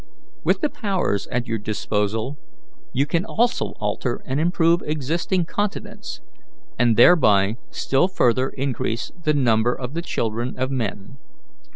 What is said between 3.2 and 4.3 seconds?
also alter